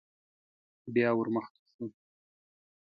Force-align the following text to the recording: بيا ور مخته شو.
بيا 0.93 1.09
ور 1.17 1.27
مخته 1.35 1.59
شو. 1.71 1.85